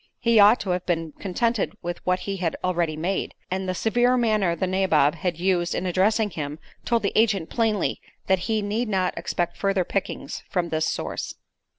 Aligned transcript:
He 0.19 0.39
ought 0.39 0.59
to 0.61 0.71
have 0.71 0.83
been 0.87 1.11
contented 1.19 1.75
with 1.83 2.03
what 2.07 2.21
he 2.21 2.37
had 2.37 2.55
already 2.63 2.97
made, 2.97 3.35
and 3.51 3.69
the 3.69 3.75
severe 3.75 4.17
manner 4.17 4.55
the 4.55 4.65
nabob 4.65 5.13
had 5.13 5.37
used 5.37 5.75
in 5.75 5.85
addressing 5.85 6.31
him 6.31 6.57
told 6.85 7.03
the 7.03 7.13
agent 7.13 7.51
plainly 7.51 8.01
that 8.25 8.39
he 8.49 8.63
need 8.63 8.89
not 8.89 9.15
expect 9.15 9.57
further 9.57 9.83
pickings 9.85 10.41
from 10.49 10.69
this 10.69 10.89
source. 10.89 11.35